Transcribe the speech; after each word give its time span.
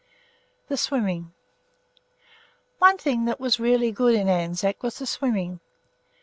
THE 0.67 0.77
SWIMMING 0.77 1.31
One 2.79 2.97
thing 2.97 3.25
that 3.25 3.39
was 3.39 3.59
really 3.59 3.91
good 3.91 4.15
in 4.15 4.27
Anzac 4.29 4.81
was 4.81 4.97
the 4.97 5.05
swimming. 5.05 5.59